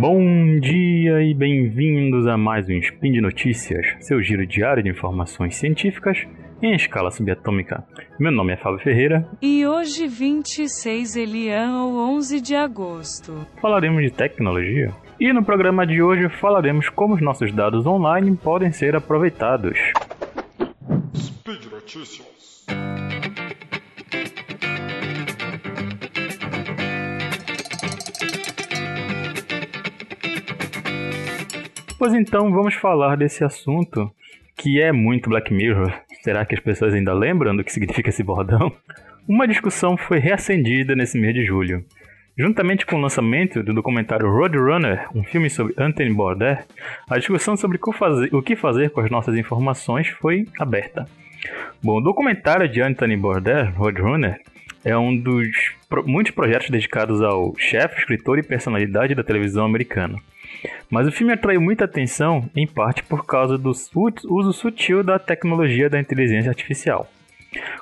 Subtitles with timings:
[0.00, 5.56] Bom dia e bem-vindos a mais um Spin de Notícias, seu giro diário de informações
[5.56, 6.24] científicas
[6.62, 7.82] em escala subatômica.
[8.16, 9.28] Meu nome é Fábio Ferreira.
[9.42, 14.94] E hoje, 26 Elian ou 11 de agosto, falaremos de tecnologia.
[15.18, 19.76] E no programa de hoje falaremos como os nossos dados online podem ser aproveitados.
[21.12, 22.64] Speed Notícias.
[31.98, 34.08] Pois então, vamos falar desse assunto
[34.56, 35.92] que é muito Black Mirror.
[36.22, 38.72] Será que as pessoas ainda lembram do que significa esse bordão?
[39.26, 41.84] Uma discussão foi reacendida nesse mês de julho.
[42.38, 46.58] Juntamente com o lançamento do documentário Roadrunner, um filme sobre Anthony Bourdain,
[47.10, 47.80] a discussão sobre
[48.30, 51.04] o que fazer com as nossas informações foi aberta.
[51.82, 54.40] Bom, o documentário de Anthony Bourdain, Roadrunner,
[54.84, 55.48] é um dos
[56.06, 60.20] muitos projetos dedicados ao chefe, escritor e personalidade da televisão americana.
[60.90, 65.88] Mas o filme atraiu muita atenção, em parte por causa do uso sutil da tecnologia
[65.88, 67.08] da inteligência artificial.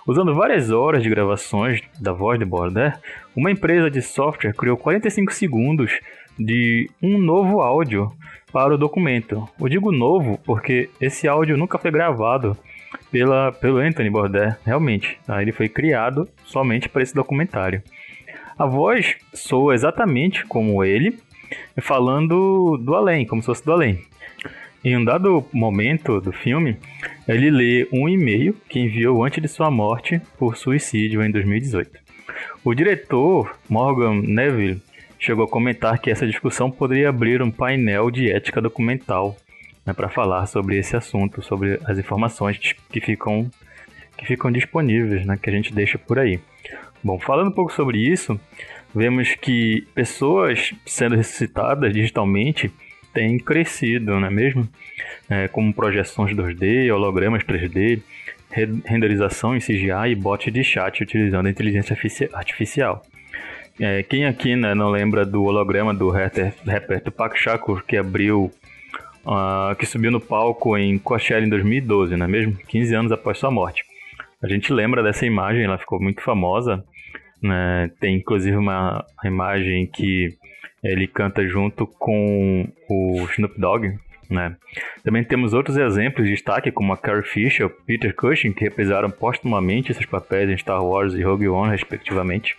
[0.06, 2.98] Usando várias horas de gravações da voz de Border,
[3.34, 5.98] uma empresa de software criou 45 segundos
[6.38, 8.12] de um novo áudio
[8.52, 9.48] para o documento.
[9.60, 12.56] Eu digo novo porque esse áudio nunca foi gravado
[13.10, 15.18] pela, pelo Anthony Bourdain, realmente.
[15.26, 15.42] Tá?
[15.42, 17.82] Ele foi criado somente para esse documentário.
[18.58, 21.18] A voz soa exatamente como ele,
[21.80, 24.00] falando do além, como se fosse do além.
[24.84, 26.76] Em um dado momento do filme,
[27.26, 31.98] ele lê um e-mail que enviou antes de sua morte por suicídio em 2018.
[32.64, 34.80] O diretor, Morgan Neville,
[35.18, 39.36] chegou a comentar que essa discussão poderia abrir um painel de ética documental
[39.84, 43.50] né, para falar sobre esse assunto, sobre as informações que ficam,
[44.16, 46.40] que ficam disponíveis, né, que a gente deixa por aí.
[47.02, 48.38] Bom, falando um pouco sobre isso,
[48.96, 52.72] vemos que pessoas sendo ressuscitadas digitalmente
[53.12, 54.66] têm crescido, não é mesmo?
[55.28, 58.00] É, como projeções 2D, hologramas 3D,
[58.86, 61.94] renderização em CGI e bot de chat utilizando inteligência
[62.32, 63.02] artificial.
[63.78, 66.10] É, quem aqui né, não lembra do holograma do
[67.04, 68.50] Tupac Shakur que abriu,
[69.26, 72.56] uh, que subiu no palco em Coachella em 2012, não é mesmo?
[72.66, 73.84] 15 anos após sua morte.
[74.42, 76.82] A gente lembra dessa imagem, ela ficou muito famosa
[77.42, 77.90] né?
[78.00, 80.36] Tem inclusive uma imagem que
[80.82, 83.98] ele canta junto com o Snoop Dogg.
[84.28, 84.56] Né?
[85.04, 89.10] Também temos outros exemplos de destaque, como a Carrie Fisher e Peter Cushing, que reprisaram
[89.10, 92.56] postumamente esses papéis em Star Wars e Rogue One, respectivamente.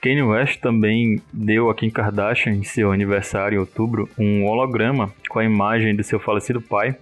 [0.00, 5.38] Kanye West também deu a Kim Kardashian, em seu aniversário em outubro, um holograma com
[5.38, 6.96] a imagem de seu falecido pai,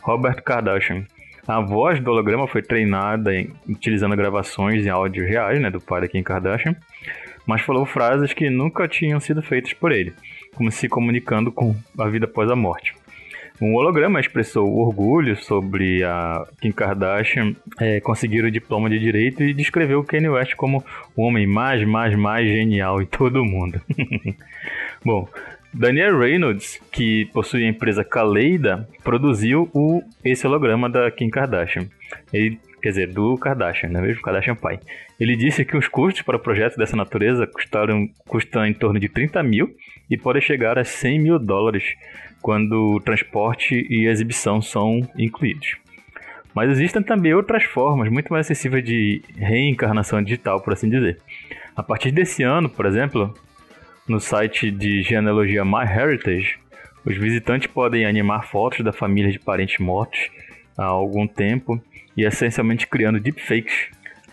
[0.00, 1.04] Robert Kardashian.
[1.46, 6.00] A voz do holograma foi treinada em, utilizando gravações em áudio reais, né, do pai
[6.00, 6.74] da Kim Kardashian,
[7.46, 10.14] mas falou frases que nunca tinham sido feitas por ele,
[10.54, 12.94] como se comunicando com a vida após a morte.
[13.60, 19.54] Um holograma expressou orgulho sobre a Kim Kardashian é, conseguir o diploma de direito e
[19.54, 20.84] descreveu Kanye West como
[21.14, 23.80] o homem mais, mais, mais genial em todo o mundo.
[25.04, 25.28] Bom,
[25.74, 31.88] Daniel Reynolds, que possui a empresa Kaleida, produziu o, esse holograma da Kim Kardashian.
[32.32, 34.22] Ele, quer dizer, do Kardashian, não é mesmo?
[34.22, 34.78] Kardashian pai.
[35.18, 39.42] Ele disse que os custos para projetos dessa natureza custaram, custam em torno de 30
[39.42, 39.74] mil
[40.08, 41.84] e podem chegar a 100 mil dólares
[42.40, 45.76] quando o transporte e exibição são incluídos.
[46.54, 51.18] Mas existem também outras formas muito mais acessíveis de reencarnação digital, por assim dizer.
[51.74, 53.34] A partir desse ano, por exemplo,
[54.08, 56.58] no site de genealogia MyHeritage,
[57.04, 60.28] os visitantes podem animar fotos da família de parentes mortos
[60.76, 61.80] há algum tempo
[62.16, 63.88] e essencialmente criando deepfakes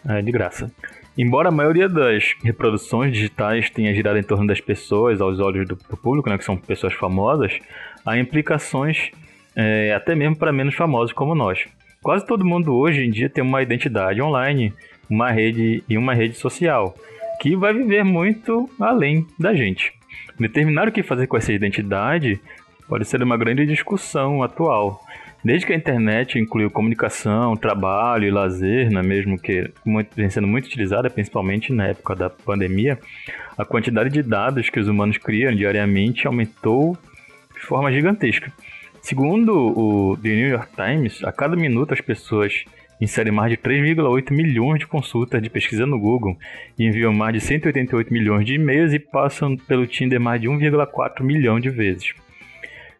[0.08, 0.72] é, de graça.
[1.18, 5.76] Embora a maioria das reproduções digitais tenha girado em torno das pessoas, aos olhos do,
[5.76, 7.60] público, né, que são pessoas famosas,
[8.06, 9.12] há implicações
[9.56, 11.66] é, até mesmo para menos famosos como nós.
[12.02, 14.74] Quase todo mundo hoje em dia tem uma identidade online,
[15.10, 16.96] uma rede e uma rede social
[17.42, 19.92] que vai viver muito além da gente.
[20.40, 22.40] Determinar o que fazer com essa identidade
[22.88, 25.04] pode ser uma grande discussão atual.
[25.44, 29.72] Desde que a internet incluiu comunicação, trabalho e lazer, não é mesmo que
[30.16, 33.00] vem sendo muito utilizada, principalmente na época da pandemia,
[33.58, 36.96] a quantidade de dados que os humanos criam diariamente aumentou
[37.56, 38.54] de forma gigantesca.
[39.02, 42.66] Segundo o The New York Times, a cada minuto as pessoas
[43.02, 46.38] insere mais de 3,8 milhões de consultas de pesquisa no Google,
[46.78, 51.60] enviam mais de 188 milhões de e-mails e passam pelo Tinder mais de 1,4 milhão
[51.60, 52.14] de vezes.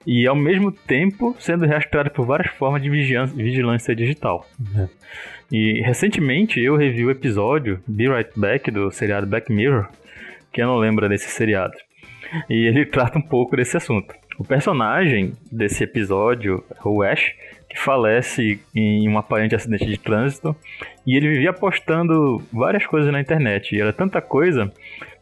[0.06, 4.48] E ao mesmo tempo sendo rastreado por várias formas de vigilância digital.
[4.60, 4.90] Uhum.
[5.52, 9.88] E recentemente eu revi o episódio Be Right Back do seriado Black Mirror,
[10.52, 11.74] que eu não lembro desse seriado.
[12.50, 14.16] E ele trata um pouco desse assunto.
[14.40, 17.34] O personagem desse episódio o Ash,
[17.72, 20.54] que falece em um aparente acidente de trânsito,
[21.08, 23.74] e ele vivia postando várias coisas na internet.
[23.74, 24.70] E era tanta coisa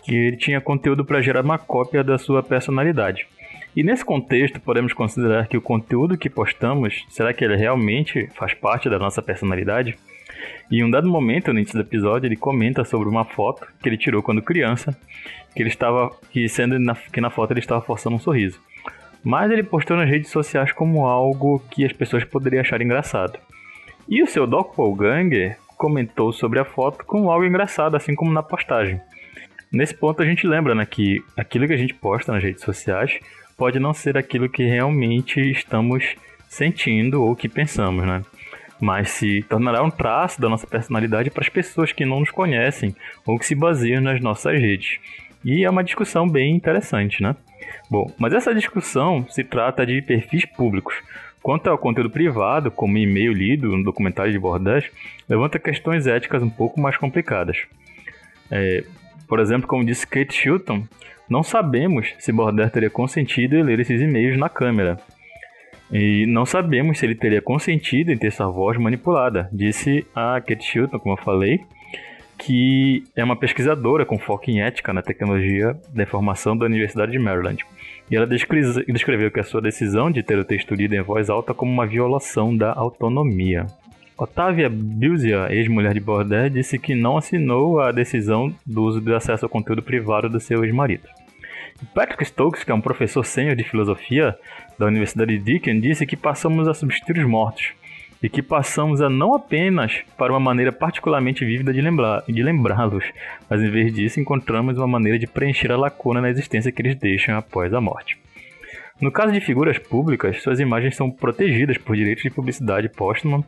[0.03, 3.27] que ele tinha conteúdo para gerar uma cópia da sua personalidade.
[3.75, 8.55] E nesse contexto, podemos considerar que o conteúdo que postamos, será que ele realmente faz
[8.55, 9.95] parte da nossa personalidade?
[10.71, 13.87] E em um dado momento, no início do episódio, ele comenta sobre uma foto que
[13.87, 14.97] ele tirou quando criança,
[15.55, 18.59] que ele estava, que sendo na, que na foto ele estava forçando um sorriso.
[19.23, 23.37] Mas ele postou nas redes sociais como algo que as pessoas poderiam achar engraçado.
[24.07, 28.99] E o seu doppelganger comentou sobre a foto como algo engraçado, assim como na postagem.
[29.71, 33.19] Nesse ponto a gente lembra né, que aquilo que a gente posta nas redes sociais
[33.55, 36.15] pode não ser aquilo que realmente estamos
[36.47, 38.23] sentindo ou que pensamos, né?
[38.81, 42.95] Mas se tornará um traço da nossa personalidade para as pessoas que não nos conhecem
[43.25, 44.99] ou que se baseiam nas nossas redes.
[45.43, 47.35] E é uma discussão bem interessante, né?
[47.89, 50.95] Bom, mas essa discussão se trata de perfis públicos.
[51.41, 54.91] Quanto ao conteúdo privado, como e-mail lido no documentário de Bordage,
[55.27, 57.57] levanta questões éticas um pouco mais complicadas.
[58.51, 58.83] É,
[59.27, 60.83] por exemplo, como disse Kate Shilton,
[61.29, 64.99] não sabemos se Bordage teria consentido em ler esses e-mails na câmera.
[65.91, 70.63] E não sabemos se ele teria consentido em ter sua voz manipulada, disse a Kate
[70.63, 71.61] Shilton, como eu falei,
[72.39, 77.19] que é uma pesquisadora com foco em ética na tecnologia da informação da Universidade de
[77.19, 77.63] Maryland.
[78.09, 81.53] E ela descreveu que a sua decisão de ter o texto lido em voz alta
[81.53, 83.67] como uma violação da autonomia.
[84.17, 89.45] Otávia Bilzia, ex-mulher de Bordet, disse que não assinou a decisão do uso de acesso
[89.45, 91.07] ao conteúdo privado do seu ex-marido.
[91.93, 94.35] Patrick Stokes, que é um professor sênior de filosofia
[94.77, 97.73] da Universidade de Deakin, disse que passamos a substituir os mortos
[98.21, 103.05] e que passamos a não apenas para uma maneira particularmente vívida de, lembrar, de lembrá-los,
[103.49, 106.95] mas em vez disso encontramos uma maneira de preencher a lacuna na existência que eles
[106.95, 108.17] deixam após a morte.
[108.99, 113.43] No caso de figuras públicas, suas imagens são protegidas por direitos de publicidade póstuma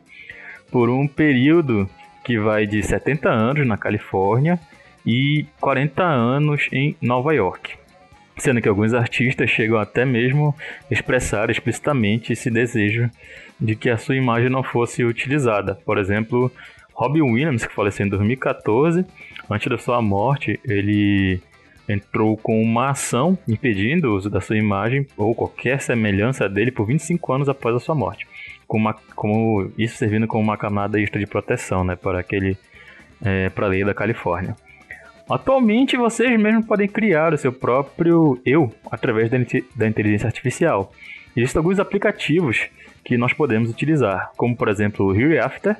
[0.70, 1.88] por um período
[2.24, 4.58] que vai de 70 anos na Califórnia
[5.04, 7.74] e 40 anos em Nova York.
[8.38, 10.54] Sendo que alguns artistas chegam até mesmo
[10.90, 13.10] a expressar explicitamente esse desejo
[13.62, 15.74] de que a sua imagem não fosse utilizada.
[15.74, 16.50] Por exemplo,
[16.92, 19.04] Robin Williams, que faleceu em 2014,
[19.50, 21.40] antes da sua morte, ele
[21.88, 26.86] entrou com uma ação impedindo o uso da sua imagem ou qualquer semelhança dele por
[26.86, 28.26] 25 anos após a sua morte
[28.72, 32.56] como, uma, como isso servindo como uma camada extra de proteção, né, para aquele
[33.22, 34.56] é, para a lei da Califórnia.
[35.28, 39.36] Atualmente vocês mesmos podem criar o seu próprio eu através da,
[39.76, 40.90] da inteligência artificial.
[41.36, 42.66] Existem alguns aplicativos
[43.04, 45.76] que nós podemos utilizar, como por exemplo o Here After,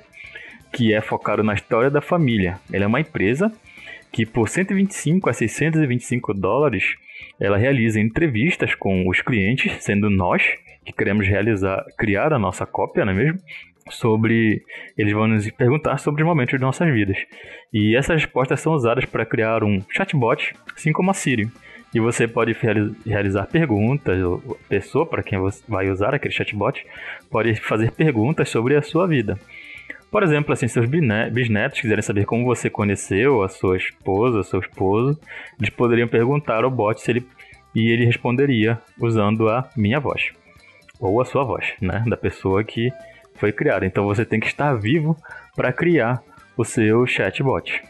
[0.72, 2.58] que é focado na história da família.
[2.72, 3.52] Ele é uma empresa
[4.10, 6.96] que por 125 a 625 dólares
[7.40, 10.42] ela realiza entrevistas com os clientes, sendo nós
[10.84, 13.40] que queremos realizar, criar a nossa cópia, não é mesmo?
[13.90, 14.62] Sobre.
[14.96, 17.16] Eles vão nos perguntar sobre os momentos de nossas vidas.
[17.72, 21.50] E essas respostas são usadas para criar um chatbot, assim como a Siri.
[21.94, 22.56] E você pode
[23.04, 26.86] realizar perguntas, a pessoa para quem você vai usar aquele chatbot
[27.30, 29.38] pode fazer perguntas sobre a sua vida.
[30.10, 35.18] Por exemplo, assim, seus bisnetos quiserem saber como você conheceu a sua esposa, seu esposo,
[35.58, 37.26] eles poderiam perguntar ao bot se ele
[37.74, 40.30] e ele responderia usando a minha voz
[41.00, 42.92] ou a sua voz, né, da pessoa que
[43.36, 43.84] foi criada.
[43.84, 45.16] Então você tem que estar vivo
[45.56, 46.22] para criar
[46.56, 47.82] o seu chatbot.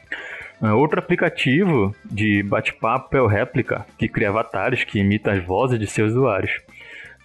[0.65, 5.77] Ah, outro aplicativo de bate-papo é o Réplica, que cria avatares que imitam as vozes
[5.77, 6.53] de seus usuários.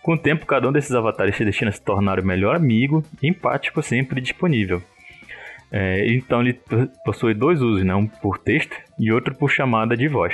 [0.02, 3.04] Com o tempo, cada um desses avatares se destina a se tornar o melhor amigo
[3.22, 4.82] empático sempre disponível.
[5.72, 6.60] É, então ele
[7.06, 7.94] possui dois usos, né?
[7.94, 10.34] um por texto e outro por chamada de voz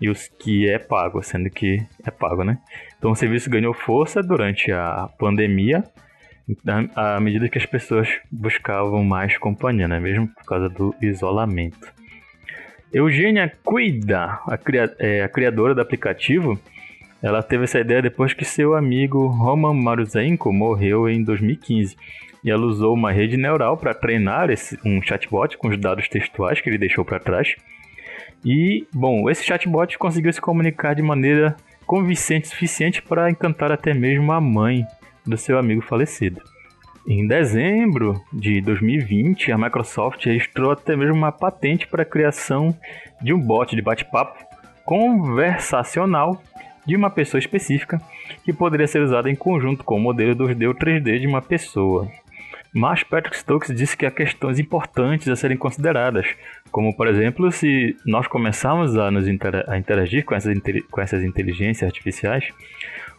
[0.00, 2.58] e os que é pago, sendo que é pago, né?
[2.96, 5.84] Então o serviço ganhou força durante a pandemia,
[6.96, 10.00] à medida que as pessoas buscavam mais companhia, né?
[10.00, 11.99] Mesmo por causa do isolamento.
[12.92, 16.58] Eugênia Cuida, a, cria é, a criadora do aplicativo,
[17.22, 21.96] ela teve essa ideia depois que seu amigo Roman Maruzenko morreu em 2015.
[22.42, 26.60] E ela usou uma rede neural para treinar esse, um chatbot com os dados textuais
[26.60, 27.54] que ele deixou para trás
[28.44, 31.56] e, bom, esse chatbot conseguiu se comunicar de maneira
[31.86, 34.84] convincente o suficiente para encantar até mesmo a mãe
[35.26, 36.40] do seu amigo falecido.
[37.06, 42.76] Em dezembro de 2020, a Microsoft registrou até mesmo uma patente para a criação
[43.22, 44.44] de um bot de bate-papo
[44.84, 46.42] conversacional
[46.86, 48.00] de uma pessoa específica
[48.44, 52.08] que poderia ser usado em conjunto com o modelo 2D ou 3D de uma pessoa.
[52.72, 56.26] Mas Patrick Stokes disse que há questões importantes a serem consideradas,
[56.70, 60.56] como por exemplo, se nós começarmos a nos inter a interagir com essas,
[60.90, 62.48] com essas inteligências artificiais,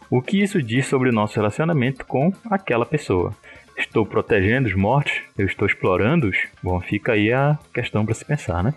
[0.08, 3.34] o que isso diz sobre o nosso relacionamento com aquela pessoa.
[3.76, 5.12] Estou protegendo os mortos?
[5.36, 6.36] Eu estou explorando-os?
[6.62, 8.74] Bom, fica aí a questão para se pensar, né?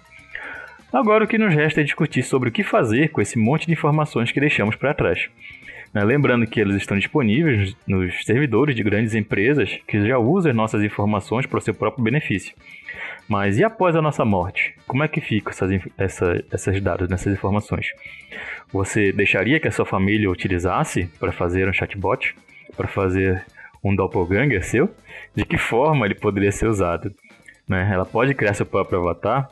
[0.92, 3.74] Agora o que nos resta é discutir sobre o que fazer com esse monte de
[3.74, 5.30] informações que deixamos para trás.
[5.94, 10.56] Né, lembrando que eles estão disponíveis nos servidores de grandes empresas que já usam as
[10.56, 12.54] nossas informações para o seu próprio benefício.
[13.28, 14.74] Mas e após a nossa morte?
[14.88, 17.88] Como é que ficam essas, essa, essas dados, nessas informações?
[18.72, 22.36] Você deixaria que a sua família utilizasse para fazer um chatbot?
[22.76, 23.46] Para fazer
[23.86, 24.90] um doppelganger seu?
[25.36, 27.14] De que forma ele poderia ser usado?
[27.68, 27.90] Né?
[27.92, 29.50] Ela pode criar seu próprio avatar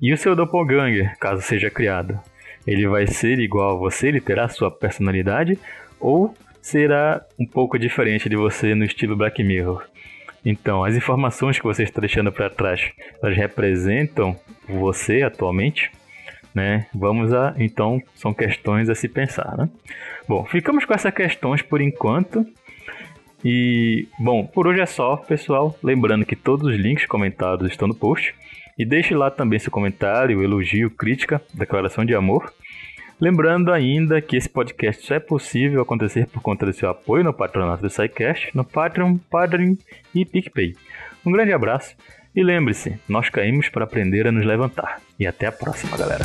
[0.00, 2.20] e o seu doppelganger, caso seja criado,
[2.66, 5.58] ele vai ser igual a você, ele terá sua personalidade
[5.98, 9.84] ou será um pouco diferente de você no estilo Black Mirror?
[10.44, 15.90] Então, as informações que você está deixando para trás, elas representam você atualmente?
[16.54, 16.86] Né?
[16.94, 19.68] Vamos a, então, são questões a se pensar, né?
[20.28, 22.46] Bom, ficamos com essas questões por enquanto.
[23.48, 25.78] E, bom, por hoje é só, pessoal.
[25.80, 28.34] Lembrando que todos os links comentados estão no post.
[28.76, 32.52] E deixe lá também seu comentário, elogio, crítica, declaração de amor.
[33.20, 37.32] Lembrando ainda que esse podcast só é possível acontecer por conta do seu apoio no
[37.32, 39.78] patronato do SciCast, no Patreon, Padrim
[40.12, 40.74] e PicPay.
[41.24, 41.94] Um grande abraço
[42.34, 45.00] e lembre-se, nós caímos para aprender a nos levantar.
[45.20, 46.24] E até a próxima, galera.